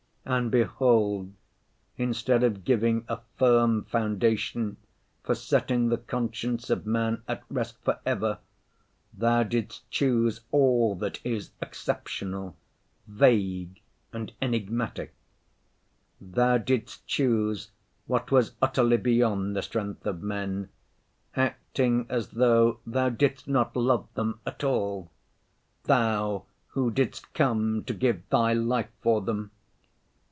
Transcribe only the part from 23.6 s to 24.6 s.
love them